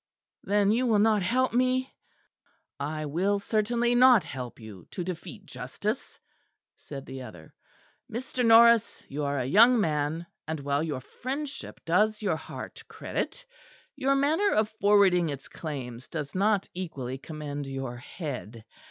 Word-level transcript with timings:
"Then 0.41 0.71
you 0.71 0.87
will 0.87 0.97
not 0.97 1.21
help 1.21 1.53
me?" 1.53 1.93
"I 2.79 3.05
will 3.05 3.37
certainly 3.37 3.93
not 3.93 4.23
help 4.23 4.59
you 4.59 4.87
to 4.89 5.03
defeat 5.03 5.45
justice," 5.45 6.19
said 6.75 7.05
the 7.05 7.21
other. 7.21 7.53
"Mr. 8.11 8.43
Norris, 8.43 9.03
you 9.09 9.23
are 9.25 9.37
a 9.37 9.45
young 9.45 9.79
man; 9.79 10.25
and 10.47 10.59
while 10.61 10.81
your 10.81 11.01
friendship 11.01 11.81
does 11.85 12.19
your 12.23 12.35
heart 12.35 12.81
credit, 12.87 13.45
your 13.95 14.15
manner 14.15 14.49
of 14.49 14.69
forwarding 14.69 15.29
its 15.29 15.47
claims 15.47 16.07
does 16.07 16.33
not 16.33 16.67
equally 16.73 17.19
commend 17.19 17.67
your 17.67 17.97
head. 17.97 18.65